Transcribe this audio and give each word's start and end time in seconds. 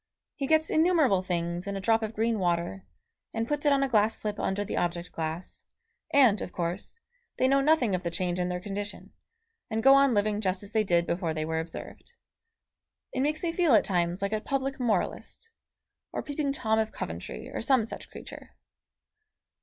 He 0.35 0.47
gets 0.47 0.71
innumerable 0.71 1.21
things 1.21 1.67
in 1.67 1.75
a 1.77 1.79
drop 1.79 2.01
of 2.01 2.15
green 2.15 2.39
water, 2.39 2.87
and 3.35 3.47
puts 3.47 3.67
it 3.67 3.71
on 3.71 3.83
a 3.83 3.87
glass 3.87 4.17
slip 4.17 4.39
under 4.39 4.65
the 4.65 4.77
object 4.77 5.11
glass, 5.11 5.63
and, 6.11 6.41
of 6.41 6.51
course, 6.51 6.99
they 7.37 7.47
know 7.47 7.61
nothing 7.61 7.93
of 7.93 8.01
the 8.01 8.09
change 8.09 8.39
in 8.39 8.49
their 8.49 8.59
condition, 8.59 9.13
and 9.69 9.83
go 9.83 9.93
on 9.93 10.15
living 10.15 10.41
just 10.41 10.63
as 10.63 10.71
they 10.71 10.83
did 10.83 11.05
before 11.05 11.35
they 11.35 11.45
were 11.45 11.59
observed. 11.59 12.13
It 13.13 13.21
makes 13.21 13.43
me 13.43 13.51
feel 13.51 13.75
at 13.75 13.85
times 13.85 14.23
like 14.23 14.33
a 14.33 14.41
public 14.41 14.79
moralist, 14.79 15.51
or 16.11 16.23
Peeping 16.23 16.53
Tom 16.53 16.79
of 16.79 16.91
Coventry, 16.91 17.51
or 17.51 17.61
some 17.61 17.85
such 17.85 18.09
creature. 18.09 18.55